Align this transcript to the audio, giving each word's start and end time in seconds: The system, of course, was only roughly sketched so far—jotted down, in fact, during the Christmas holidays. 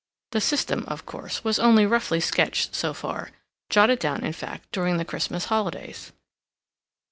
The 0.31 0.41
system, 0.41 0.83
of 0.87 1.05
course, 1.05 1.43
was 1.43 1.59
only 1.59 1.85
roughly 1.85 2.19
sketched 2.19 2.73
so 2.73 2.91
far—jotted 2.91 3.99
down, 3.99 4.23
in 4.23 4.33
fact, 4.33 4.71
during 4.71 4.97
the 4.97 5.05
Christmas 5.05 5.45
holidays. 5.45 6.11